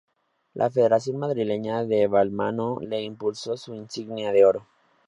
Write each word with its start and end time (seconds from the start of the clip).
La 0.55 0.67
Federación 0.71 1.17
Madrileña 1.19 1.85
de 1.85 2.07
Balonmano 2.07 2.79
le 2.79 3.03
impuso 3.03 3.55
su 3.55 3.75
Insignia 3.75 4.31
de 4.31 4.45
Oro. 4.45 4.65